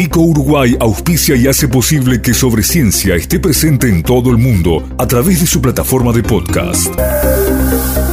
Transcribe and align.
Vico 0.00 0.22
Uruguay 0.22 0.74
auspicia 0.80 1.36
y 1.36 1.46
hace 1.46 1.68
posible 1.68 2.22
que 2.22 2.32
Sobre 2.32 2.62
Ciencia 2.62 3.16
esté 3.16 3.38
presente 3.38 3.86
en 3.86 4.02
todo 4.02 4.30
el 4.30 4.38
mundo 4.38 4.88
a 4.96 5.06
través 5.06 5.42
de 5.42 5.46
su 5.46 5.60
plataforma 5.60 6.10
de 6.10 6.22
podcast. 6.22 6.88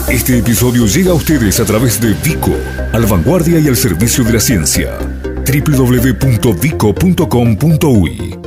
Este 0.10 0.38
episodio 0.38 0.86
llega 0.86 1.12
a 1.12 1.14
ustedes 1.14 1.62
a 1.62 1.66
través 1.66 2.02
de 2.02 2.14
Vico, 2.16 2.52
al 2.92 3.06
vanguardia 3.06 3.58
y 3.60 3.70
al 3.70 3.78
servicio 3.78 4.26
de 4.26 4.34
la 4.34 4.42
ciencia. 4.42 4.98
www.vico.com.uy 5.46 8.38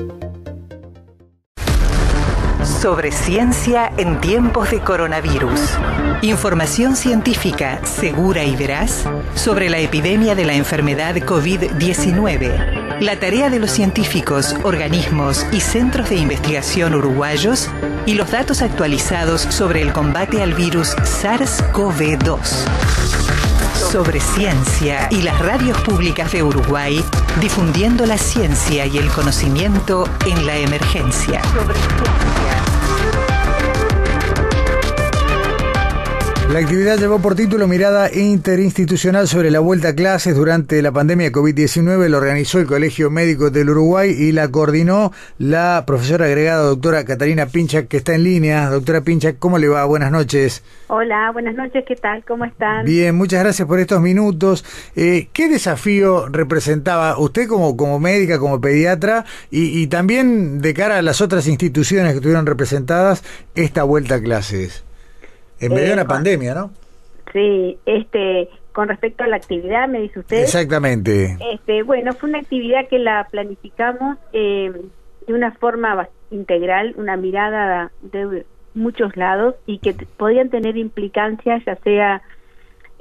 Sobre 2.83 3.11
ciencia 3.11 3.91
en 3.97 4.21
tiempos 4.21 4.71
de 4.71 4.81
coronavirus. 4.81 5.61
Información 6.21 6.95
científica 6.95 7.81
segura 7.87 8.45
y 8.45 8.55
veraz 8.55 9.05
sobre 9.35 9.71
la 9.71 9.79
epidemia 9.79 10.35
de 10.35 10.45
la 10.45 10.53
enfermedad 10.53 11.15
COVID-19. 11.15 12.80
La 13.01 13.19
tarea 13.19 13.49
de 13.49 13.59
los 13.59 13.71
científicos, 13.71 14.55
organismos 14.63 15.47
y 15.53 15.61
centros 15.61 16.11
de 16.11 16.17
investigación 16.17 16.95
uruguayos 16.95 17.69
y 18.05 18.13
los 18.13 18.31
datos 18.31 18.61
actualizados 18.61 19.41
sobre 19.41 19.81
el 19.81 19.93
combate 19.93 20.43
al 20.43 20.53
virus 20.53 20.95
SARS-CoV-2 20.97 22.39
sobre 23.91 24.21
ciencia 24.21 25.09
y 25.11 25.23
las 25.23 25.37
radios 25.41 25.77
públicas 25.81 26.31
de 26.31 26.45
Uruguay, 26.45 27.05
difundiendo 27.41 28.07
la 28.07 28.19
ciencia 28.19 28.87
y 28.87 28.99
el 28.99 29.09
conocimiento 29.09 30.09
en 30.27 30.47
la 30.47 30.59
emergencia. 30.59 31.43
La 36.53 36.59
actividad 36.59 36.99
llevó 36.99 37.21
por 37.21 37.37
título 37.37 37.69
Mirada 37.69 38.13
Interinstitucional 38.13 39.29
sobre 39.29 39.53
la 39.53 39.61
vuelta 39.61 39.91
a 39.91 39.95
clases 39.95 40.35
durante 40.35 40.83
la 40.83 40.91
pandemia 40.91 41.31
COVID-19. 41.31 42.09
Lo 42.09 42.17
organizó 42.17 42.59
el 42.59 42.67
Colegio 42.67 43.09
Médico 43.09 43.51
del 43.51 43.71
Uruguay 43.71 44.11
y 44.11 44.33
la 44.33 44.49
coordinó 44.49 45.13
la 45.39 45.85
profesora 45.87 46.25
agregada 46.25 46.65
doctora 46.65 47.05
Catalina 47.05 47.47
Pincha, 47.47 47.87
que 47.87 47.99
está 47.99 48.17
en 48.17 48.25
línea. 48.25 48.69
Doctora 48.69 49.03
Pincha, 49.03 49.35
¿cómo 49.35 49.59
le 49.59 49.69
va? 49.69 49.85
Buenas 49.85 50.11
noches. 50.11 50.65
Hola, 50.89 51.31
buenas 51.33 51.55
noches, 51.55 51.85
¿qué 51.87 51.95
tal? 51.95 52.25
¿Cómo 52.25 52.45
están? 52.45 52.85
Bien, 52.85 53.15
muchas 53.15 53.45
gracias 53.45 53.69
por 53.69 53.79
estos 53.79 54.01
minutos. 54.01 54.65
Eh, 54.97 55.29
¿Qué 55.33 55.49
desafío 55.49 56.29
representaba 56.29 57.17
usted 57.17 57.47
como, 57.47 57.77
como 57.77 58.01
médica, 58.01 58.41
como 58.41 58.61
pediatra 58.61 59.25
y, 59.53 59.81
y 59.81 59.87
también 59.87 60.61
de 60.61 60.75
cara 60.75 60.99
a 60.99 61.03
las 61.03 61.21
otras 61.21 61.47
instituciones 61.47 62.11
que 62.11 62.17
estuvieron 62.17 62.45
representadas 62.45 63.23
esta 63.55 63.85
vuelta 63.85 64.17
a 64.17 64.21
clases? 64.21 64.83
En 65.61 65.73
medio 65.73 65.89
de 65.89 65.93
una 65.95 66.07
pandemia, 66.07 66.55
¿no? 66.55 66.71
Sí, 67.33 67.79
este, 67.87 68.49
con 68.73 68.89
respecto 68.89 69.25
a 69.25 69.29
la 69.29 69.37
actividad, 69.37 69.89
me 69.89 70.01
dice 70.01 70.21
usted. 70.21 70.43
Exactamente. 70.43 71.37
Este, 71.53 71.83
bueno, 71.83 72.13
fue 72.15 72.29
una 72.29 72.39
actividad 72.39 72.89
que 72.89 72.99
la 72.99 73.29
planificamos 73.31 74.19
eh, 74.33 74.73
de 75.27 75.35
una 75.35 75.53
forma 75.53 76.09
integral, 76.31 76.95
una 76.97 77.17
mirada 77.17 77.93
de 78.03 78.45
muchos 78.75 79.17
lados 79.17 79.55
y 79.67 79.79
que 79.79 79.95
podían 80.17 80.49
tener 80.49 80.77
implicancias 80.77 81.65
ya 81.65 81.77
sea 81.77 82.23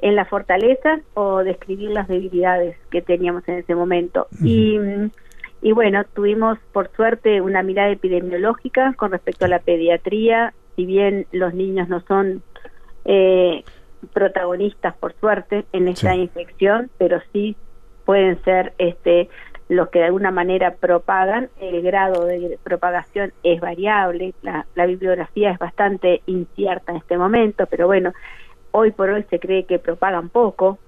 en 0.00 0.16
las 0.16 0.28
fortalezas 0.28 1.00
o 1.14 1.44
describir 1.44 1.90
las 1.90 2.08
debilidades 2.08 2.76
que 2.90 3.02
teníamos 3.02 3.46
en 3.48 3.56
ese 3.56 3.74
momento. 3.74 4.26
Y 4.42 4.78
y 5.62 5.72
bueno, 5.72 6.04
tuvimos 6.14 6.58
por 6.72 6.90
suerte 6.96 7.40
una 7.40 7.62
mirada 7.62 7.90
epidemiológica 7.90 8.94
con 8.96 9.12
respecto 9.12 9.44
a 9.44 9.48
la 9.48 9.58
pediatría, 9.58 10.54
si 10.76 10.86
bien 10.86 11.26
los 11.32 11.52
niños 11.52 11.88
no 11.88 12.00
son 12.06 12.42
eh, 13.12 13.64
protagonistas 14.12 14.94
por 14.96 15.12
suerte 15.14 15.64
en 15.72 15.88
esta 15.88 16.12
Sí. 16.14 16.20
infección, 16.20 16.90
pero 16.96 17.20
sí 17.32 17.56
pueden 18.04 18.40
ser 18.44 18.72
este 18.78 19.28
los 19.68 19.88
que 19.90 20.00
de 20.00 20.06
alguna 20.06 20.30
manera 20.30 20.74
propagan, 20.74 21.48
el 21.60 21.80
grado 21.82 22.24
de 22.24 22.58
propagación 22.62 23.32
es 23.44 23.60
variable, 23.60 24.34
la, 24.42 24.66
la 24.74 24.86
bibliografía 24.86 25.50
es 25.52 25.58
bastante 25.58 26.22
incierta 26.26 26.90
en 26.92 26.98
este 26.98 27.16
momento, 27.16 27.66
pero 27.66 27.86
bueno, 27.86 28.12
hoy 28.72 28.90
por 28.90 29.10
hoy 29.10 29.24
se 29.30 29.38
cree 29.38 29.64
que 29.66 29.78
propagan 29.78 30.28
poco, 30.28 30.78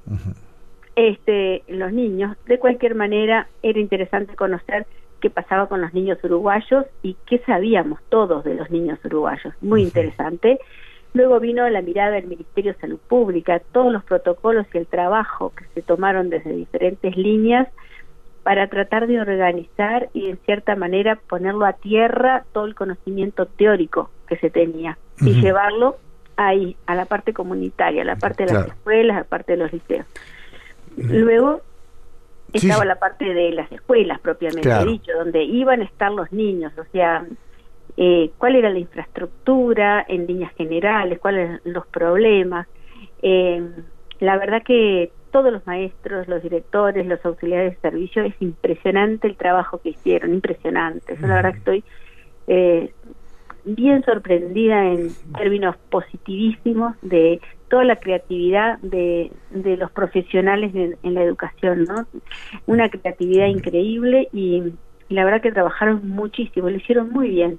este 0.97 1.63
los 1.69 1.93
niños. 1.93 2.37
De 2.47 2.59
cualquier 2.59 2.95
manera, 2.95 3.47
era 3.63 3.79
interesante 3.79 4.35
conocer 4.37 4.87
qué 5.21 5.31
pasaba 5.31 5.69
con 5.69 5.81
los 5.81 5.95
niños 5.95 6.19
uruguayos 6.25 6.85
y 7.03 7.17
qué 7.27 7.39
sabíamos 7.47 8.01
todos 8.09 8.43
de 8.45 8.55
los 8.55 8.71
niños 8.71 8.99
uruguayos. 9.05 9.55
Muy 9.61 9.83
interesante. 9.83 10.59
Luego 11.15 11.41
vino 11.41 11.69
la 11.69 11.83
mirada 11.83 12.13
del 12.13 12.27
Ministerio 12.27 12.73
de 12.73 12.81
Salud 12.81 12.99
Pública, 13.09 13.61
todos 13.73 13.93
los 13.93 14.03
protocolos 14.05 14.67
y 14.73 14.79
el 14.79 14.87
trabajo 14.87 15.53
que 15.55 15.65
se 15.75 15.83
tomaron 15.83 16.31
desde 16.31 16.53
diferentes 16.53 17.17
líneas 17.17 17.69
para 18.43 18.67
tratar 18.69 19.07
de 19.07 19.21
organizar 19.21 20.09
y 20.15 20.31
en 20.31 20.39
cierta 20.39 20.75
manera 20.75 21.17
ponerlo 21.29 21.65
a 21.65 21.75
tierra 21.75 22.45
todo 22.53 22.65
el 22.65 22.75
conocimiento 22.75 23.47
teórico 23.47 24.11
que 24.27 24.37
se 24.39 24.51
tenía 24.51 24.99
y 25.21 25.41
llevarlo 25.41 25.99
ahí, 26.37 26.77
a 26.87 26.95
la 26.95 27.05
parte 27.05 27.33
comunitaria, 27.33 28.03
a 28.03 28.05
la 28.05 28.17
parte 28.17 28.47
de 28.47 28.55
las 28.55 28.69
escuelas, 28.69 29.17
a 29.17 29.21
la 29.21 29.25
parte 29.25 29.53
de 29.53 29.59
los 29.59 29.73
liceos. 29.73 30.07
Luego 30.97 31.61
estaba 32.53 32.83
sí. 32.83 32.89
la 32.89 32.97
parte 32.97 33.33
de 33.33 33.53
las 33.53 33.71
escuelas 33.71 34.21
propiamente 34.21 34.69
Claro. 34.69 34.91
dicho, 34.91 35.13
donde 35.17 35.43
iban 35.45 35.81
a 35.81 35.85
estar 35.85 36.11
los 36.11 36.31
niños, 36.33 36.73
o 36.79 36.85
sea, 36.93 37.25
eh, 37.97 38.31
cuál 38.39 38.57
era 38.57 38.71
la 38.71 38.79
infraestructura 38.79 40.05
en 40.09 40.27
líneas 40.27 40.53
generales, 40.57 41.19
cuáles 41.19 41.49
eran 41.49 41.61
los 41.65 41.87
problemas. 41.89 42.67
Eh, 43.23 43.63
la 44.21 44.39
verdad 44.39 44.63
que 44.65 45.13
todos 45.31 45.53
los 45.53 45.67
maestros, 45.67 46.29
los 46.29 46.43
directores, 46.43 47.07
los 47.07 47.25
auxiliares 47.25 47.73
de 47.73 47.91
servicio, 47.91 48.23
es 48.23 48.35
impresionante 48.41 49.27
el 49.27 49.37
trabajo 49.37 49.81
que 49.81 49.91
hicieron, 49.91 50.35
impresionante. 50.35 51.17
Yo 51.21 51.27
la 51.27 51.37
verdad 51.37 51.53
que 51.53 51.59
estoy 51.59 51.85
eh, 52.47 52.95
bien 53.65 54.05
sorprendida 54.05 54.93
en 54.93 55.15
términos 55.37 55.77
positivísimos 55.91 56.97
de 57.01 57.41
toda 57.69 57.85
la 57.85 57.97
creatividad 57.97 58.79
de, 58.81 59.33
de 59.51 59.77
los 59.77 59.91
profesionales 59.93 60.75
en, 60.75 60.97
en 61.03 61.15
la 61.15 61.23
educación, 61.23 61.85
¿no? 61.85 62.07
Una 62.67 62.91
creatividad 62.91 63.47
increíble 63.47 64.29
y, 64.33 64.63
y 65.09 65.15
la 65.15 65.25
verdad 65.25 65.41
que 65.41 65.53
trabajaron 65.53 66.07
muchísimo, 66.09 66.69
lo 66.69 66.77
hicieron 66.77 67.11
muy 67.11 67.29
bien. 67.31 67.59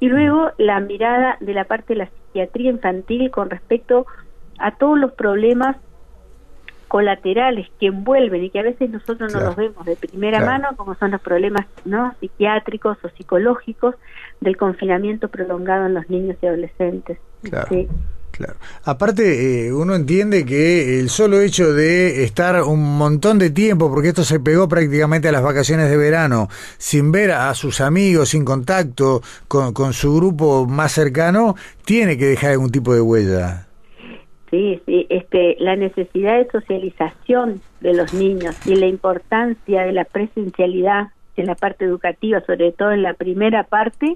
Y 0.00 0.08
luego 0.08 0.50
la 0.58 0.80
mirada 0.80 1.36
de 1.40 1.54
la 1.54 1.64
parte 1.64 1.92
de 1.94 1.98
la 2.00 2.06
psiquiatría 2.06 2.70
infantil 2.70 3.30
con 3.30 3.50
respecto 3.50 4.06
a 4.58 4.74
todos 4.76 4.98
los 4.98 5.12
problemas 5.12 5.76
colaterales 6.88 7.68
que 7.78 7.86
envuelven 7.86 8.42
y 8.44 8.50
que 8.50 8.58
a 8.58 8.64
veces 8.64 8.90
nosotros 8.90 9.30
Claro. 9.32 9.40
no 9.40 9.46
los 9.50 9.56
vemos 9.56 9.86
de 9.86 9.94
primera 9.96 10.38
Claro. 10.38 10.52
mano, 10.52 10.76
como 10.76 10.94
son 10.96 11.12
los 11.12 11.20
problemas 11.20 11.66
no 11.84 12.14
psiquiátricos 12.18 12.98
o 13.04 13.08
psicológicos 13.10 13.94
del 14.40 14.56
confinamiento 14.56 15.28
prolongado 15.28 15.86
en 15.86 15.94
los 15.94 16.10
niños 16.10 16.36
y 16.42 16.46
adolescentes. 16.46 17.18
Claro. 17.42 17.68
Sí. 17.68 17.88
Claro. 18.40 18.58
Aparte, 18.84 19.66
eh, 19.66 19.70
uno 19.70 19.94
entiende 19.94 20.46
que 20.46 20.98
el 20.98 21.10
solo 21.10 21.42
hecho 21.42 21.74
de 21.74 22.24
estar 22.24 22.62
un 22.62 22.96
montón 22.96 23.38
de 23.38 23.50
tiempo, 23.50 23.90
porque 23.90 24.08
esto 24.08 24.24
se 24.24 24.40
pegó 24.40 24.66
prácticamente 24.66 25.28
a 25.28 25.32
las 25.32 25.42
vacaciones 25.42 25.90
de 25.90 25.98
verano, 25.98 26.48
sin 26.78 27.12
ver 27.12 27.32
a 27.32 27.52
sus 27.52 27.82
amigos, 27.82 28.30
sin 28.30 28.46
contacto 28.46 29.20
con, 29.46 29.74
con 29.74 29.92
su 29.92 30.16
grupo 30.16 30.64
más 30.64 30.92
cercano, 30.92 31.54
tiene 31.84 32.16
que 32.16 32.24
dejar 32.24 32.52
algún 32.52 32.70
tipo 32.70 32.94
de 32.94 33.02
huella. 33.02 33.66
Sí, 34.50 34.80
sí, 34.86 35.06
este, 35.10 35.56
la 35.58 35.76
necesidad 35.76 36.38
de 36.38 36.50
socialización 36.50 37.60
de 37.82 37.92
los 37.92 38.14
niños 38.14 38.56
y 38.66 38.74
la 38.74 38.86
importancia 38.86 39.82
de 39.82 39.92
la 39.92 40.04
presencialidad 40.04 41.08
en 41.36 41.44
la 41.44 41.56
parte 41.56 41.84
educativa, 41.84 42.40
sobre 42.46 42.72
todo 42.72 42.92
en 42.92 43.02
la 43.02 43.12
primera 43.12 43.64
parte, 43.64 44.14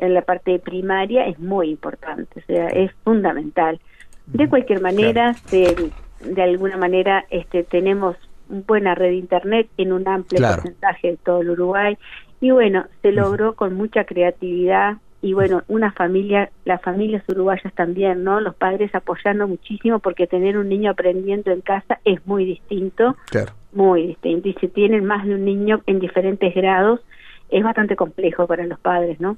en 0.00 0.14
la 0.14 0.22
parte 0.22 0.58
primaria, 0.58 1.26
es 1.26 1.38
muy 1.38 1.70
importante, 1.70 2.40
o 2.40 2.44
sea, 2.46 2.68
es 2.68 2.90
fundamental. 3.04 3.78
De 4.26 4.48
cualquier 4.48 4.80
manera, 4.80 5.34
se- 5.50 5.90
de 6.24 6.42
alguna 6.42 6.76
manera, 6.76 7.24
este, 7.30 7.62
tenemos 7.64 8.16
una 8.48 8.62
buena 8.66 8.94
red 8.94 9.10
de 9.10 9.16
internet 9.16 9.68
en 9.76 9.92
un 9.92 10.06
amplio 10.08 10.38
Claro. 10.38 10.56
porcentaje 10.62 11.12
de 11.12 11.16
todo 11.18 11.40
el 11.42 11.50
Uruguay 11.50 11.96
y 12.40 12.50
bueno, 12.50 12.86
se 13.02 13.12
logró 13.12 13.54
con 13.54 13.74
mucha 13.74 14.04
creatividad 14.04 14.96
y 15.22 15.34
bueno, 15.34 15.62
una 15.68 15.92
familia, 15.92 16.50
las 16.64 16.80
familias 16.80 17.22
uruguayas 17.28 17.72
también, 17.74 18.24
¿no? 18.24 18.40
Los 18.40 18.54
padres 18.54 18.94
apoyando 18.94 19.46
muchísimo 19.46 19.98
porque 19.98 20.26
tener 20.26 20.56
un 20.56 20.68
niño 20.70 20.90
aprendiendo 20.92 21.50
en 21.52 21.60
casa 21.60 22.00
es 22.04 22.26
muy 22.26 22.44
distinto, 22.46 23.16
Claro. 23.30 23.52
muy 23.72 24.06
distinto. 24.06 24.48
Y 24.48 24.54
si 24.54 24.68
tienen 24.68 25.04
más 25.04 25.26
de 25.26 25.34
un 25.34 25.44
niño 25.44 25.82
en 25.86 26.00
diferentes 26.00 26.54
grados, 26.54 27.00
es 27.50 27.62
bastante 27.64 27.96
complejo 27.96 28.46
para 28.46 28.64
los 28.66 28.78
padres, 28.80 29.20
¿no? 29.20 29.36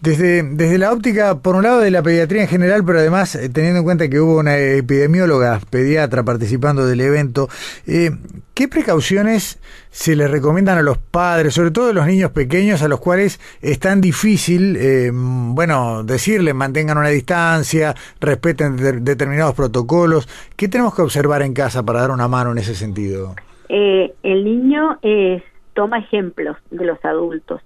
Desde, 0.00 0.42
desde 0.42 0.78
la 0.78 0.92
óptica, 0.92 1.38
por 1.38 1.56
un 1.56 1.62
lado, 1.64 1.80
de 1.80 1.90
la 1.90 2.02
pediatría 2.02 2.42
en 2.42 2.48
general, 2.48 2.84
pero 2.84 2.98
además 3.00 3.34
eh, 3.34 3.48
teniendo 3.48 3.78
en 3.80 3.84
cuenta 3.84 4.08
que 4.08 4.20
hubo 4.20 4.38
una 4.38 4.56
epidemióloga 4.56 5.60
pediatra 5.70 6.22
participando 6.22 6.86
del 6.86 7.00
evento, 7.00 7.48
eh, 7.86 8.10
¿qué 8.54 8.68
precauciones 8.68 9.58
se 9.90 10.14
les 10.14 10.30
recomiendan 10.30 10.78
a 10.78 10.82
los 10.82 10.98
padres, 10.98 11.54
sobre 11.54 11.70
todo 11.72 11.90
a 11.90 11.92
los 11.92 12.06
niños 12.06 12.30
pequeños, 12.30 12.82
a 12.82 12.88
los 12.88 13.00
cuales 13.00 13.40
es 13.60 13.78
tan 13.80 14.00
difícil, 14.00 14.76
eh, 14.78 15.10
bueno, 15.12 16.04
decirles 16.04 16.54
mantengan 16.54 16.98
una 16.98 17.08
distancia, 17.08 17.94
respeten 18.20 18.76
de- 18.76 19.00
determinados 19.00 19.54
protocolos? 19.54 20.28
¿Qué 20.54 20.68
tenemos 20.68 20.94
que 20.94 21.02
observar 21.02 21.42
en 21.42 21.54
casa 21.54 21.82
para 21.82 22.00
dar 22.02 22.10
una 22.10 22.28
mano 22.28 22.52
en 22.52 22.58
ese 22.58 22.74
sentido? 22.74 23.34
Eh, 23.68 24.14
el 24.22 24.44
niño 24.44 24.98
es 25.02 25.42
toma 25.78 26.00
ejemplos 26.00 26.56
de 26.72 26.84
los 26.84 27.04
adultos 27.04 27.60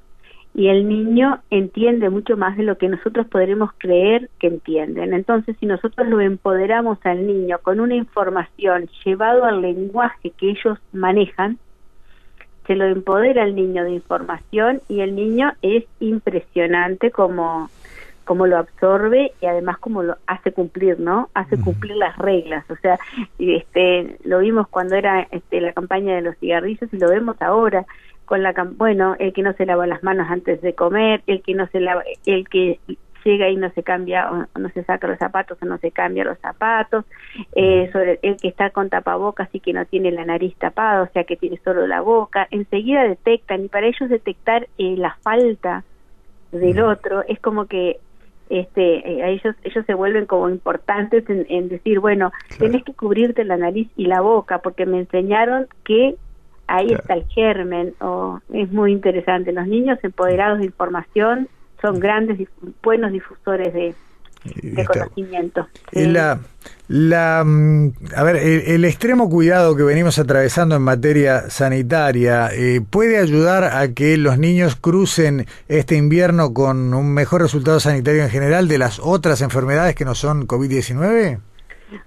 y 0.54 0.68
el 0.68 0.86
niño 0.86 1.40
entiende 1.48 2.10
mucho 2.10 2.36
más 2.36 2.58
de 2.58 2.62
lo 2.62 2.76
que 2.76 2.90
nosotros 2.90 3.26
podremos 3.26 3.70
creer 3.78 4.28
que 4.38 4.48
entienden. 4.48 5.14
Entonces, 5.14 5.56
si 5.58 5.64
nosotros 5.64 6.06
lo 6.08 6.20
empoderamos 6.20 6.98
al 7.04 7.26
niño 7.26 7.56
con 7.62 7.80
una 7.80 7.94
información 7.94 8.90
llevado 9.02 9.46
al 9.46 9.62
lenguaje 9.62 10.28
que 10.36 10.50
ellos 10.50 10.78
manejan, 10.92 11.56
se 12.66 12.76
lo 12.76 12.84
empodera 12.84 13.44
al 13.44 13.54
niño 13.54 13.82
de 13.82 13.92
información 13.92 14.82
y 14.90 15.00
el 15.00 15.16
niño 15.16 15.54
es 15.62 15.84
impresionante 15.98 17.10
como 17.10 17.70
como 18.24 18.46
lo 18.46 18.58
absorbe 18.58 19.32
y 19.40 19.46
además 19.46 19.78
como 19.78 20.02
lo 20.02 20.16
hace 20.26 20.52
cumplir, 20.52 21.00
¿no? 21.00 21.30
Hace 21.34 21.58
cumplir 21.60 21.96
las 21.96 22.16
reglas, 22.18 22.64
o 22.70 22.76
sea, 22.76 22.98
este 23.38 24.16
lo 24.24 24.38
vimos 24.38 24.68
cuando 24.68 24.96
era 24.96 25.26
este, 25.30 25.60
la 25.60 25.72
campaña 25.72 26.14
de 26.14 26.22
los 26.22 26.36
cigarrillos 26.38 26.92
y 26.92 26.98
lo 26.98 27.08
vemos 27.08 27.36
ahora 27.40 27.84
con 28.24 28.42
la 28.42 28.52
bueno, 28.76 29.16
el 29.18 29.32
que 29.32 29.42
no 29.42 29.52
se 29.54 29.66
lava 29.66 29.86
las 29.86 30.02
manos 30.02 30.30
antes 30.30 30.60
de 30.62 30.74
comer, 30.74 31.22
el 31.26 31.42
que 31.42 31.54
no 31.54 31.66
se 31.68 31.80
lava 31.80 32.02
el 32.26 32.48
que 32.48 32.80
llega 33.24 33.48
y 33.48 33.56
no 33.56 33.70
se 33.70 33.82
cambia 33.82 34.30
o 34.30 34.58
no 34.58 34.68
se 34.70 34.84
saca 34.84 35.06
los 35.06 35.18
zapatos 35.18 35.58
o 35.60 35.66
no 35.66 35.78
se 35.78 35.90
cambia 35.90 36.24
los 36.24 36.38
zapatos, 36.38 37.04
eh, 37.54 37.88
sobre 37.92 38.18
el 38.22 38.36
que 38.36 38.48
está 38.48 38.70
con 38.70 38.88
tapabocas 38.88 39.48
y 39.52 39.60
que 39.60 39.72
no 39.72 39.84
tiene 39.86 40.10
la 40.10 40.24
nariz 40.24 40.56
tapada, 40.56 41.02
o 41.02 41.08
sea 41.12 41.24
que 41.24 41.36
tiene 41.36 41.60
solo 41.64 41.86
la 41.86 42.00
boca, 42.00 42.48
enseguida 42.50 43.02
detectan 43.04 43.64
y 43.64 43.68
para 43.68 43.86
ellos 43.86 44.08
detectar 44.08 44.68
eh, 44.78 44.96
la 44.96 45.16
falta 45.22 45.84
del 46.52 46.80
otro 46.80 47.24
es 47.26 47.40
como 47.40 47.66
que 47.66 47.98
este 48.60 49.10
eh, 49.10 49.22
a 49.22 49.28
ellos 49.28 49.54
ellos 49.62 49.84
se 49.86 49.94
vuelven 49.94 50.26
como 50.26 50.48
importantes 50.48 51.24
en, 51.28 51.68
decir 51.68 52.00
bueno 52.00 52.32
tenés 52.58 52.84
que 52.84 52.92
cubrirte 52.92 53.44
la 53.44 53.56
nariz 53.56 53.88
y 53.96 54.06
la 54.06 54.20
boca 54.20 54.58
porque 54.58 54.86
me 54.86 54.98
enseñaron 54.98 55.66
que 55.84 56.16
ahí 56.66 56.92
está 56.92 57.14
el 57.14 57.24
germen 57.26 57.94
o 58.00 58.40
es 58.52 58.72
muy 58.72 58.92
interesante. 58.92 59.52
Los 59.52 59.66
niños 59.66 59.98
empoderados 60.02 60.58
de 60.58 60.66
información 60.66 61.48
son 61.80 62.00
grandes 62.00 62.40
y 62.40 62.48
buenos 62.82 63.12
difusores 63.12 63.74
de, 63.74 63.94
conocimiento. 64.86 65.68
La, 65.92 66.40
la, 66.88 67.42
mm, 67.44 67.92
a 68.16 68.22
ver, 68.22 68.36
el, 68.36 68.84
extremo 68.84 69.30
cuidado 69.30 69.76
que 69.76 69.82
venimos 69.82 70.18
atravesando 70.18 70.76
en 70.76 70.82
materia 70.82 71.48
sanitaria 71.50 72.48
eh, 72.52 72.80
puede 72.88 73.18
ayudar 73.18 73.64
a 73.64 73.94
que 73.94 74.16
los 74.16 74.38
niños 74.38 74.76
crucen 74.76 75.46
este 75.68 75.96
invierno 75.96 76.52
con 76.52 76.92
un 76.94 77.14
mejor 77.14 77.42
resultado 77.42 77.80
sanitario 77.80 78.22
en 78.22 78.30
general 78.30 78.68
de 78.68 78.78
las 78.78 79.00
otras 79.00 79.42
enfermedades 79.42 79.94
que 79.94 80.04
no 80.04 80.14
son 80.14 80.46
COVID-19? 80.46 81.40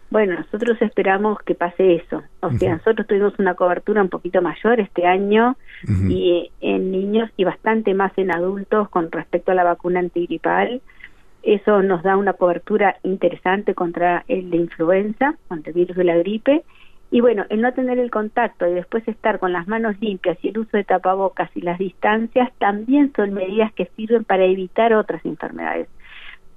Bueno, 0.09 0.35
nosotros 0.35 0.81
esperamos 0.81 1.39
que 1.45 1.55
pase 1.55 1.95
eso. 1.95 2.23
O 2.41 2.51
sea, 2.51 2.75
nosotros 2.77 3.05
tuvimos 3.07 3.33
una 3.37 3.55
cobertura 3.55 4.01
un 4.01 4.09
poquito 4.09 4.41
mayor 4.41 4.79
este 4.79 5.05
año 5.05 5.57
y 6.07 6.51
en 6.61 6.91
niños 6.91 7.29
y 7.37 7.43
bastante 7.43 7.93
más 7.93 8.11
en 8.17 8.31
adultos 8.31 8.87
con 8.89 9.11
respecto 9.11 9.51
a 9.51 9.55
la 9.55 9.63
vacuna 9.63 9.99
antigripal. 9.99 10.81
Eso 11.45 11.83
nos 11.83 12.01
da 12.01 12.17
una 12.17 12.33
cobertura 12.33 12.97
interesante 13.03 13.75
contra 13.75 14.25
el 14.27 14.49
de 14.49 14.57
influenza, 14.57 15.35
contra 15.47 15.69
el 15.69 15.75
virus 15.75 15.95
de 15.95 16.03
la 16.03 16.17
gripe. 16.17 16.63
Y 17.11 17.21
bueno, 17.21 17.45
el 17.49 17.61
no 17.61 17.71
tener 17.71 17.99
el 17.99 18.09
contacto 18.09 18.67
y 18.67 18.73
después 18.73 19.07
estar 19.07 19.37
con 19.37 19.53
las 19.53 19.67
manos 19.67 19.95
limpias 20.01 20.39
y 20.41 20.49
el 20.49 20.57
uso 20.57 20.75
de 20.75 20.83
tapabocas 20.83 21.55
y 21.55 21.61
las 21.61 21.77
distancias 21.77 22.51
también 22.57 23.13
son 23.15 23.33
medidas 23.35 23.71
que 23.73 23.85
sirven 23.95 24.23
para 24.23 24.43
evitar 24.43 24.93
otras 24.93 25.23
enfermedades. 25.23 25.87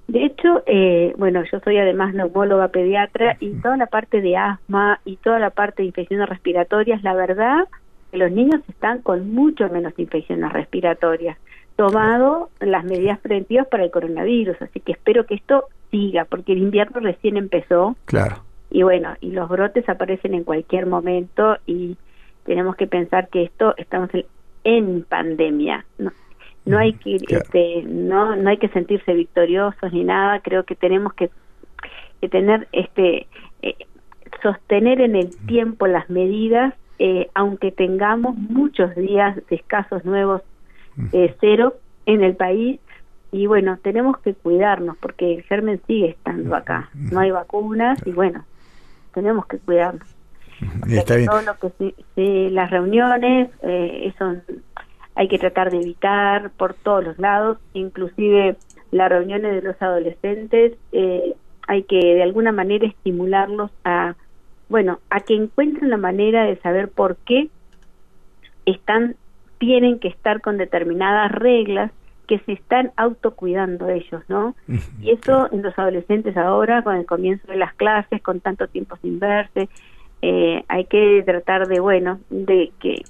De 0.07 0.25
hecho, 0.25 0.63
eh, 0.65 1.13
bueno, 1.17 1.43
yo 1.51 1.59
soy 1.59 1.77
además 1.77 2.15
neumóloga 2.15 2.69
pediatra 2.69 3.37
y 3.39 3.51
toda 3.61 3.77
la 3.77 3.85
parte 3.85 4.21
de 4.21 4.37
asma 4.37 5.01
y 5.05 5.17
toda 5.17 5.37
la 5.37 5.51
parte 5.51 5.83
de 5.83 5.89
infecciones 5.89 6.27
respiratorias, 6.27 7.03
la 7.03 7.13
verdad 7.13 7.67
los 8.11 8.31
niños 8.31 8.61
están 8.67 9.01
con 9.01 9.31
mucho 9.31 9.69
menos 9.69 9.93
infecciones 9.97 10.51
respiratorias, 10.51 11.37
tomado 11.79 12.49
las 12.59 12.83
medidas 12.83 13.19
preventivas 13.19 13.65
para 13.67 13.85
el 13.85 13.89
coronavirus, 13.89 14.61
así 14.61 14.81
que 14.81 14.91
espero 14.91 15.25
que 15.25 15.35
esto 15.35 15.63
siga, 15.91 16.25
porque 16.25 16.51
el 16.51 16.57
invierno 16.57 16.99
recién 16.99 17.37
empezó. 17.37 17.95
Claro. 18.03 18.43
Y 18.69 18.83
bueno, 18.83 19.15
y 19.21 19.31
los 19.31 19.47
brotes 19.47 19.87
aparecen 19.87 20.33
en 20.33 20.43
cualquier 20.43 20.87
momento 20.87 21.55
y 21.65 21.95
tenemos 22.43 22.75
que 22.75 22.85
pensar 22.85 23.29
que 23.29 23.43
esto 23.43 23.75
estamos 23.77 24.09
en, 24.13 24.25
en 24.65 25.03
pandemia. 25.03 25.85
¿no? 25.97 26.11
no 26.65 26.77
hay 26.77 26.91
que 26.91 27.15
este, 27.15 27.83
no 27.87 28.35
no 28.35 28.49
hay 28.49 28.57
que 28.57 28.67
sentirse 28.67 29.13
victoriosos 29.13 29.93
ni 29.93 30.03
nada 30.03 30.41
creo 30.41 30.65
que 30.65 30.75
tenemos 30.75 31.13
que, 31.13 31.31
tener 32.29 32.67
este 32.73 33.27
eh, 33.61 33.75
sostener 34.43 34.99
en 34.99 35.15
el 35.15 35.29
tiempo 35.47 35.87
las 35.87 36.09
medidas 36.09 36.73
eh, 36.99 37.29
aunque 37.33 37.71
tengamos 37.71 38.35
muchos 38.35 38.93
días 38.95 39.37
de 39.49 39.55
escasos 39.55 40.03
nuevos 40.03 40.41
eh, 41.11 41.35
cero 41.39 41.75
en 42.05 42.23
el 42.23 42.35
país. 42.35 42.79
Y 43.31 43.45
bueno 43.45 43.77
tenemos 43.81 44.17
que 44.19 44.33
cuidarnos 44.33 44.97
porque 44.97 45.35
el 45.35 45.43
germen 45.43 45.81
sigue 45.87 46.09
estando 46.09 46.55
acá. 46.55 46.89
No 46.93 47.19
hay 47.19 47.31
vacunas 47.31 47.99
y 48.05 48.11
bueno 48.11 48.45
tenemos 49.13 49.45
que 49.47 49.57
cuidarnos. 49.59 50.07
Está 50.89 51.15
bien. 51.15 51.29
todo 51.29 51.41
lo 51.41 51.57
que 51.57 51.93
sí, 52.15 52.49
las 52.49 52.69
reuniones 52.69 53.49
eh, 53.61 54.13
son 54.17 54.41
hay 55.19 55.27
que 55.27 55.37
tratar 55.37 55.69
de 55.69 55.81
evitar 55.81 56.49
por 56.51 56.73
todos 56.73 57.03
los 57.03 57.19
lados, 57.19 57.57
inclusive 57.73 58.55
las 58.91 59.09
reuniones 59.09 59.53
de 59.53 59.61
los 59.61 59.81
adolescentes, 59.81 60.77
eh, 60.93 61.35
hay 61.67 61.83
que 61.83 61.97
de 61.97 62.23
alguna 62.23 62.53
manera 62.53 62.87
estimularlos 62.87 63.69
a, 63.83 64.15
bueno, 64.69 64.99
a 65.09 65.19
que 65.19 65.35
encuentren 65.35 65.89
la 65.89 65.97
manera 65.97 66.45
de 66.45 66.55
saber 66.61 66.87
por 66.87 67.17
qué 67.17 67.49
están, 68.65 69.17
tienen 69.59 69.99
que 69.99 70.07
estar 70.07 70.41
con 70.41 70.57
determinadas 70.57 71.31
reglas 71.31 71.91
que 72.27 72.39
se 72.39 72.53
están 72.53 72.91
autocuidando 72.95 73.89
ellos, 73.89 74.21
¿no? 74.27 74.55
Y 75.01 75.11
eso 75.11 75.49
en 75.51 75.63
los 75.63 75.77
adolescentes 75.77 76.37
ahora, 76.37 76.83
con 76.83 76.95
el 76.95 77.05
comienzo 77.05 77.47
de 77.47 77.57
las 77.57 77.73
clases, 77.73 78.21
con 78.21 78.39
tanto 78.39 78.67
tiempo 78.67 78.97
sin 79.01 79.19
verse, 79.19 79.67
eh, 80.21 80.63
hay 80.67 80.85
que 80.85 81.23
tratar 81.25 81.67
de, 81.67 81.79
bueno, 81.79 82.19
de 82.29 82.71
que 82.79 83.03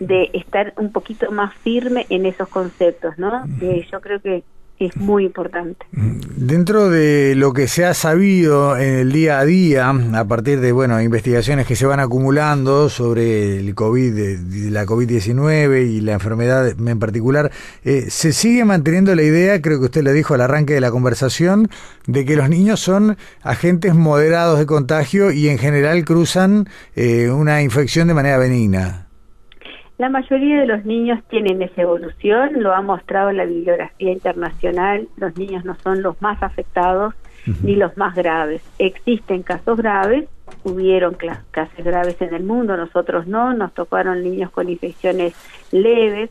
de 0.00 0.30
estar 0.32 0.74
un 0.76 0.92
poquito 0.92 1.30
más 1.30 1.54
firme 1.54 2.06
en 2.08 2.26
esos 2.26 2.48
conceptos, 2.48 3.18
¿no? 3.18 3.44
yo 3.60 4.00
creo 4.00 4.20
que 4.20 4.44
es 4.78 4.96
muy 4.96 5.24
importante. 5.24 5.86
Dentro 5.92 6.90
de 6.90 7.34
lo 7.34 7.52
que 7.52 7.68
se 7.68 7.84
ha 7.84 7.94
sabido 7.94 8.76
en 8.76 8.94
el 8.94 9.12
día 9.12 9.38
a 9.38 9.44
día, 9.44 9.90
a 9.90 10.24
partir 10.26 10.60
de 10.60 10.72
bueno 10.72 11.00
investigaciones 11.00 11.66
que 11.66 11.76
se 11.76 11.86
van 11.86 12.00
acumulando 12.00 12.88
sobre 12.88 13.58
el 13.58 13.74
COVID, 13.74 14.70
la 14.70 14.84
COVID-19 14.84 15.86
y 15.86 16.00
la 16.00 16.12
enfermedad 16.12 16.68
en 16.68 16.98
particular, 16.98 17.50
eh, 17.84 18.06
se 18.08 18.32
sigue 18.32 18.64
manteniendo 18.64 19.14
la 19.14 19.22
idea, 19.22 19.60
creo 19.62 19.78
que 19.78 19.86
usted 19.86 20.02
le 20.02 20.12
dijo 20.12 20.34
al 20.34 20.42
arranque 20.42 20.74
de 20.74 20.80
la 20.80 20.90
conversación, 20.90 21.68
de 22.06 22.24
que 22.24 22.36
los 22.36 22.48
niños 22.48 22.80
son 22.80 23.16
agentes 23.42 23.94
moderados 23.94 24.58
de 24.58 24.66
contagio 24.66 25.30
y 25.30 25.48
en 25.48 25.58
general 25.58 26.04
cruzan 26.04 26.68
eh, 26.94 27.30
una 27.30 27.62
infección 27.62 28.08
de 28.08 28.14
manera 28.14 28.38
benigna. 28.38 29.05
La 29.98 30.10
mayoría 30.10 30.60
de 30.60 30.66
los 30.66 30.84
niños 30.84 31.20
tienen 31.28 31.62
esa 31.62 31.82
evolución, 31.82 32.62
lo 32.62 32.74
ha 32.74 32.82
mostrado 32.82 33.32
la 33.32 33.46
bibliografía 33.46 34.12
internacional, 34.12 35.08
los 35.16 35.36
niños 35.38 35.64
no 35.64 35.74
son 35.82 36.02
los 36.02 36.20
más 36.20 36.42
afectados 36.42 37.14
ni 37.62 37.76
los 37.76 37.96
más 37.96 38.14
graves. 38.14 38.62
Existen 38.78 39.42
casos 39.42 39.78
graves, 39.78 40.28
hubieron 40.64 41.16
casos 41.50 41.84
graves 41.84 42.20
en 42.20 42.34
el 42.34 42.44
mundo, 42.44 42.76
nosotros 42.76 43.26
no, 43.26 43.54
nos 43.54 43.72
tocaron 43.72 44.22
niños 44.22 44.50
con 44.50 44.68
infecciones 44.68 45.34
leves, 45.72 46.30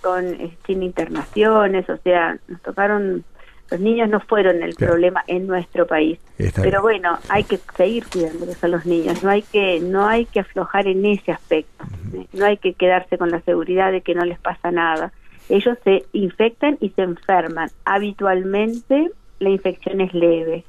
con 0.00 0.24
eh, 0.24 0.56
sin 0.66 0.82
internaciones, 0.82 1.88
o 1.90 1.96
sea, 1.98 2.38
nos 2.48 2.62
tocaron 2.62 3.24
los 3.70 3.80
niños 3.80 4.08
no 4.08 4.20
fueron 4.20 4.62
el 4.62 4.74
problema 4.74 5.24
en 5.26 5.46
nuestro 5.46 5.86
país. 5.86 6.18
Pero 6.54 6.82
bueno, 6.82 7.18
hay 7.28 7.44
que 7.44 7.58
seguir 7.76 8.06
cuidándolos 8.06 8.62
a 8.62 8.68
los 8.68 8.86
niños, 8.86 9.22
no 9.22 9.30
hay 9.30 9.42
que 9.42 9.80
no 9.80 10.06
hay 10.06 10.26
que 10.26 10.40
aflojar 10.40 10.86
en 10.86 11.04
ese 11.04 11.32
aspecto. 11.32 11.84
No 12.32 12.46
hay 12.46 12.56
que 12.58 12.74
quedarse 12.74 13.18
con 13.18 13.30
la 13.30 13.40
seguridad 13.40 13.92
de 13.92 14.00
que 14.00 14.14
no 14.14 14.24
les 14.24 14.38
pasa 14.38 14.70
nada. 14.70 15.12
Ellos 15.48 15.78
se 15.84 16.04
infectan 16.12 16.76
y 16.80 16.90
se 16.90 17.02
enferman. 17.02 17.70
Habitualmente 17.84 19.10
la 19.38 19.50
infección 19.50 20.00
es 20.00 20.12
leve, 20.14 20.64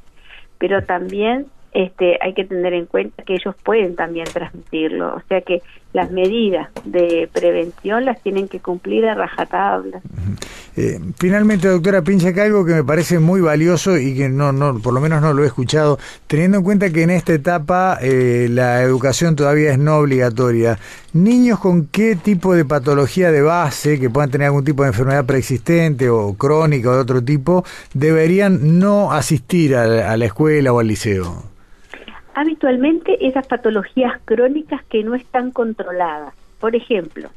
pero 0.57 0.83
también 0.83 1.47
este, 1.73 2.17
hay 2.21 2.33
que 2.33 2.45
tener 2.45 2.73
en 2.73 2.85
cuenta 2.85 3.23
que 3.23 3.35
ellos 3.35 3.55
pueden 3.63 3.95
también 3.95 4.25
transmitirlo, 4.25 5.15
o 5.15 5.21
sea 5.27 5.41
que 5.41 5.61
las 5.93 6.11
medidas 6.11 6.69
de 6.85 7.29
prevención 7.31 8.05
las 8.05 8.21
tienen 8.23 8.47
que 8.47 8.59
cumplir 8.59 9.05
a 9.05 9.13
rajatabla. 9.13 10.01
Eh, 10.79 10.99
finalmente, 11.17 11.67
doctora 11.67 12.03
Pincha, 12.03 12.31
que 12.33 12.41
algo 12.41 12.63
que 12.63 12.73
me 12.73 12.83
parece 12.83 13.17
muy 13.17 13.41
valioso 13.41 13.97
y 13.97 14.15
que 14.15 14.29
no, 14.29 14.51
no, 14.51 14.77
por 14.77 14.93
lo 14.93 15.01
menos 15.01 15.23
no 15.23 15.33
lo 15.33 15.43
he 15.43 15.47
escuchado, 15.47 15.97
teniendo 16.27 16.59
en 16.59 16.63
cuenta 16.63 16.91
que 16.91 17.01
en 17.01 17.09
esta 17.09 17.33
etapa 17.33 17.97
eh, 17.99 18.47
la 18.51 18.83
educación 18.83 19.35
todavía 19.35 19.71
es 19.71 19.79
no 19.79 19.97
obligatoria, 19.97 20.77
niños 21.13 21.59
con 21.59 21.87
qué 21.87 22.15
tipo 22.15 22.53
de 22.53 22.63
patología 22.63 23.31
de 23.31 23.41
base, 23.41 23.99
que 23.99 24.11
puedan 24.11 24.29
tener 24.29 24.45
algún 24.45 24.63
tipo 24.63 24.83
de 24.83 24.89
enfermedad 24.89 25.25
preexistente 25.25 26.11
o 26.11 26.35
crónica 26.35 26.91
o 26.91 26.93
de 26.93 26.99
otro 26.99 27.23
tipo, 27.23 27.65
deberían 27.95 28.77
no 28.77 29.11
asistir 29.11 29.75
a 29.75 30.15
la 30.15 30.25
escuela 30.25 30.71
o 30.71 30.79
al 30.79 30.87
liceo 30.87 31.57
habitualmente 32.37 33.17
esas 33.27 33.47
patologías 33.47 34.13
crónicas 34.23 34.83
que 34.85 35.03
no 35.03 35.15
están 35.15 35.49
controladas. 35.49 36.35
Por 36.59 36.75
ejemplo, 36.75 37.29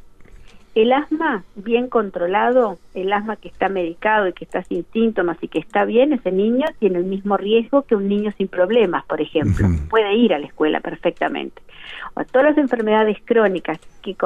El 0.74 0.92
asma 0.92 1.42
bien 1.56 1.88
controlado, 1.88 2.78
el 2.94 3.12
asma 3.12 3.36
que 3.36 3.48
está 3.48 3.68
medicado 3.68 4.28
y 4.28 4.32
que 4.32 4.44
está 4.44 4.62
sin 4.62 4.84
síntomas 4.92 5.36
y 5.40 5.48
que 5.48 5.58
está 5.58 5.84
bien, 5.84 6.12
ese 6.12 6.30
niño 6.30 6.64
tiene 6.78 6.98
el 6.98 7.04
mismo 7.04 7.36
riesgo 7.36 7.82
que 7.82 7.96
un 7.96 8.08
niño 8.08 8.32
sin 8.38 8.46
problemas, 8.46 9.04
por 9.06 9.20
ejemplo. 9.20 9.66
Puede 9.88 10.14
ir 10.14 10.32
a 10.32 10.38
la 10.38 10.46
escuela 10.46 10.80
perfectamente. 10.80 11.60
O 12.14 12.24
todas 12.24 12.50
las 12.50 12.58
enfermedades 12.58 13.18
crónicas 13.24 13.80
que, 14.00 14.16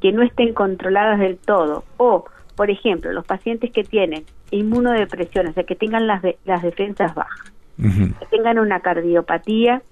que 0.00 0.12
no 0.12 0.22
estén 0.22 0.54
controladas 0.54 1.18
del 1.18 1.36
todo, 1.36 1.82
o, 1.96 2.26
por 2.54 2.70
ejemplo, 2.70 3.12
los 3.12 3.26
pacientes 3.26 3.72
que 3.72 3.82
tienen 3.82 4.24
inmunodepresión, 4.52 5.48
o 5.48 5.52
sea, 5.52 5.64
que 5.64 5.74
tengan 5.74 6.06
las, 6.06 6.22
las 6.44 6.62
defensas 6.62 7.12
bajas, 7.12 7.52
que 7.76 8.26
tengan 8.30 8.60
una 8.60 8.78
cardiopatía, 8.78 9.82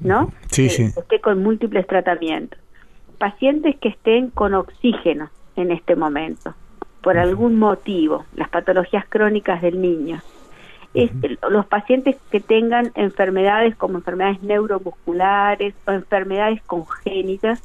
¿no? 0.00 0.32
Sí, 0.50 0.64
que 0.64 0.70
sí. 0.70 0.82
esté 0.96 1.20
con 1.20 1.40
múltiples 1.40 1.86
tratamientos 1.86 2.58
pacientes 3.18 3.76
que 3.76 3.88
estén 3.88 4.30
con 4.30 4.54
oxígeno 4.54 5.30
en 5.56 5.72
este 5.72 5.96
momento, 5.96 6.54
por 7.02 7.18
algún 7.18 7.58
motivo, 7.58 8.24
las 8.34 8.48
patologías 8.48 9.04
crónicas 9.08 9.60
del 9.62 9.80
niño. 9.80 10.20
los 11.50 11.66
pacientes 11.66 12.16
que 12.30 12.40
tengan 12.40 12.90
enfermedades 12.94 13.76
como 13.76 13.98
enfermedades 13.98 14.42
neuromusculares 14.42 15.74
o 15.86 15.92
enfermedades 15.92 16.62
congénitas, 16.62 17.62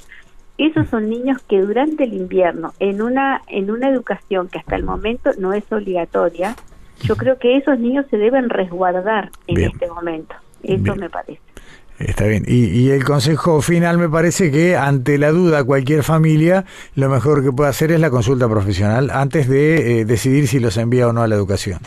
esos 0.58 0.88
son 0.90 1.10
niños 1.10 1.42
que 1.44 1.62
durante 1.62 2.04
el 2.04 2.14
invierno, 2.14 2.74
en 2.80 3.02
una, 3.02 3.42
en 3.48 3.72
una 3.72 3.90
educación 3.90 4.50
que 4.50 4.60
hasta 4.60 4.76
el 4.76 4.84
momento 4.84 5.32
no 5.40 5.54
es 5.54 5.64
obligatoria, 5.72 6.56
yo 7.02 7.16
creo 7.16 7.40
que 7.40 7.58
esos 7.58 7.80
niños 7.80 8.06
se 8.10 8.18
deben 8.18 8.50
resguardar 8.50 9.32
en 9.48 9.62
este 9.62 9.88
momento. 9.88 10.36
Eso 10.62 10.96
me 10.96 11.10
parece. 11.10 11.53
Está 12.00 12.26
bien. 12.26 12.44
Y, 12.48 12.90
el 12.90 13.04
consejo 13.04 13.62
final 13.62 13.98
me 13.98 14.10
parece 14.10 14.52
que 14.52 14.76
ante 14.76 15.18
la 15.18 15.32
duda 15.32 15.64
cualquier 15.64 16.04
familia 16.04 16.66
lo 16.96 17.08
mejor 17.10 17.44
que 17.44 17.52
puede 17.52 17.70
hacer 17.70 17.92
es 17.92 18.00
la 18.00 18.10
consulta 18.10 18.50
profesional 18.50 19.10
antes 19.12 19.48
de 19.48 20.02
eh, 20.02 20.06
decidir 20.06 20.48
si 20.48 20.60
los 20.60 20.78
envía 20.78 21.08
o 21.08 21.14
no 21.14 21.22
a 21.22 21.28
la 21.28 21.36
educación. 21.36 21.80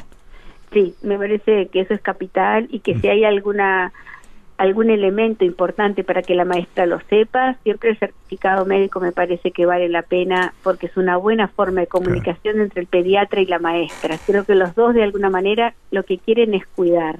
Sí, 0.72 0.94
me 1.02 1.18
parece 1.18 1.68
que 1.68 1.80
eso 1.80 1.94
es 1.94 2.00
capital 2.00 2.68
y 2.70 2.80
que 2.80 2.94
mm. 2.94 3.00
si 3.00 3.08
hay 3.08 3.24
alguna 3.24 3.92
algún 4.58 4.90
elemento 4.90 5.44
importante 5.44 6.02
para 6.02 6.22
que 6.22 6.34
la 6.34 6.44
maestra 6.44 6.86
lo 6.86 7.00
sepa, 7.10 7.56
siempre 7.62 7.90
el 7.90 7.98
certificado 7.98 8.64
médico 8.64 9.00
me 9.00 9.12
parece 9.12 9.50
que 9.50 9.66
vale 9.66 9.88
la 9.88 10.02
pena 10.02 10.54
porque 10.62 10.86
es 10.86 10.96
una 10.96 11.16
buena 11.18 11.48
forma 11.48 11.82
de 11.82 11.86
comunicación 11.86 12.60
entre 12.60 12.80
el 12.80 12.86
pediatra 12.86 13.40
y 13.40 13.46
la 13.46 13.58
maestra. 13.58 14.16
Creo 14.26 14.44
que 14.44 14.54
los 14.54 14.74
dos 14.74 14.94
de 14.94 15.02
alguna 15.02 15.28
manera 15.28 15.74
lo 15.90 16.04
que 16.04 16.18
quieren 16.18 16.54
es 16.54 16.66
cuidar. 16.66 17.16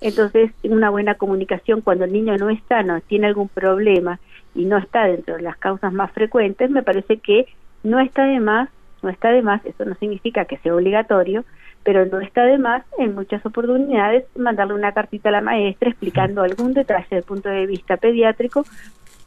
Entonces, 0.00 0.50
una 0.62 0.90
buena 0.90 1.14
comunicación 1.14 1.80
cuando 1.80 2.04
el 2.04 2.12
niño 2.12 2.36
no 2.36 2.50
está, 2.50 2.82
no 2.82 3.00
tiene 3.00 3.26
algún 3.26 3.48
problema 3.48 4.18
y 4.54 4.64
no 4.64 4.76
está 4.78 5.04
dentro 5.04 5.36
de 5.36 5.42
las 5.42 5.56
causas 5.56 5.92
más 5.92 6.12
frecuentes, 6.12 6.70
me 6.70 6.82
parece 6.82 7.18
que 7.18 7.46
no 7.82 8.00
está 8.00 8.24
de 8.24 8.40
más, 8.40 8.68
no 9.02 9.08
está 9.08 9.30
de 9.30 9.42
más, 9.42 9.64
eso 9.64 9.84
no 9.84 9.94
significa 9.96 10.44
que 10.44 10.58
sea 10.58 10.74
obligatorio, 10.74 11.44
pero 11.84 12.06
no 12.06 12.20
está 12.20 12.44
de 12.44 12.58
más 12.58 12.84
en 12.98 13.14
muchas 13.14 13.44
oportunidades 13.44 14.24
mandarle 14.36 14.74
una 14.74 14.92
cartita 14.92 15.28
a 15.28 15.32
la 15.32 15.40
maestra 15.42 15.90
explicando 15.90 16.42
algún 16.42 16.72
detalle 16.72 17.04
desde 17.04 17.18
el 17.18 17.22
punto 17.24 17.48
de 17.50 17.66
vista 17.66 17.96
pediátrico 17.98 18.64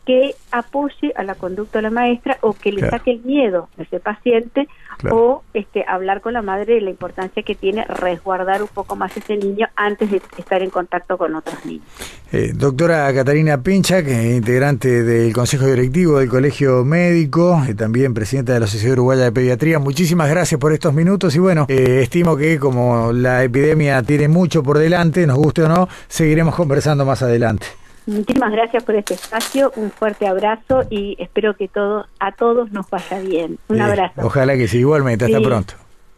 que 0.07 0.35
apoye 0.53 1.11
a 1.17 1.23
la 1.23 1.35
conducta 1.35 1.79
de 1.79 1.83
la 1.83 1.89
maestra 1.89 2.37
o 2.39 2.53
que 2.53 2.71
le 2.71 2.89
saque 2.89 3.11
el 3.11 3.19
miedo 3.23 3.67
a 3.77 3.81
ese 3.81 3.99
paciente 3.99 4.69
o 5.11 5.43
este 5.53 5.83
hablar 5.85 6.21
con 6.21 6.31
la 6.31 6.41
madre 6.41 6.75
de 6.75 6.81
la 6.81 6.89
importancia 6.89 7.43
que 7.43 7.55
tiene 7.55 7.83
resguardar 7.83 8.61
un 8.61 8.69
poco 8.69 8.95
más 8.95 9.15
ese 9.17 9.35
niño 9.35 9.67
antes 9.75 10.09
de 10.09 10.21
estar 10.37 10.63
en 10.63 10.69
contacto 10.69 11.17
con 11.17 11.35
otros 11.35 11.63
niños. 11.65 11.85
Eh, 12.31 12.53
doctora 12.55 13.13
Catarina 13.13 13.61
Pincha, 13.61 14.01
que 14.01 14.29
es 14.29 14.37
integrante 14.37 15.03
del 15.03 15.33
Consejo 15.33 15.65
Directivo 15.65 16.19
del 16.19 16.29
Colegio 16.29 16.85
Médico 16.85 17.61
y 17.69 17.73
también 17.73 18.13
presidenta 18.13 18.53
de 18.53 18.61
la 18.61 18.67
Sociedad 18.67 18.93
Uruguaya 18.93 19.25
de 19.25 19.33
Pediatría, 19.33 19.77
muchísimas 19.77 20.29
gracias 20.29 20.57
por 20.57 20.71
estos 20.71 20.93
minutos 20.93 21.35
y 21.35 21.39
bueno, 21.39 21.65
eh, 21.67 21.99
estimo 22.01 22.37
que 22.37 22.57
como 22.59 23.11
la 23.11 23.43
epidemia 23.43 24.01
tiene 24.03 24.29
mucho 24.29 24.63
por 24.63 24.77
delante, 24.77 25.27
nos 25.27 25.37
guste 25.37 25.63
o 25.63 25.67
no, 25.67 25.89
seguiremos 26.07 26.55
conversando 26.55 27.05
más 27.05 27.21
adelante. 27.21 27.67
Muchísimas 28.07 28.53
gracias 28.53 28.83
por 28.85 28.95
este 28.95 29.15
espacio, 29.15 29.73
un 29.75 29.91
fuerte 29.91 30.27
abrazo 30.27 30.83
y 30.89 31.17
espero 31.19 31.57
que 31.57 31.67
todo 31.67 32.05
a 32.19 32.31
todos 32.31 32.71
nos 32.71 32.89
vaya 32.89 33.19
bien. 33.19 33.59
Un 33.67 33.81
abrazo. 33.81 34.21
Ojalá 34.23 34.55
que 34.55 34.69
sí, 34.69 34.79
igualmente, 34.79 35.25
hasta 35.25 35.41
pronto. 35.41 35.73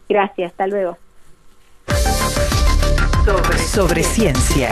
Gracias, 0.08 0.52
hasta 0.52 0.68
luego. 0.68 0.96
Sobre, 3.24 3.58
sobre 3.58 4.02
ciencia. 4.04 4.70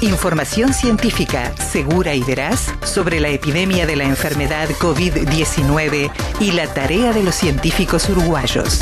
Información 0.00 0.72
científica 0.72 1.56
segura 1.56 2.14
y 2.14 2.22
veraz 2.22 2.72
sobre 2.84 3.18
la 3.18 3.30
epidemia 3.30 3.84
de 3.84 3.96
la 3.96 4.04
enfermedad 4.04 4.68
COVID-19 4.78 6.10
y 6.38 6.52
la 6.52 6.72
tarea 6.72 7.12
de 7.12 7.24
los 7.24 7.34
científicos 7.34 8.08
uruguayos. 8.08 8.80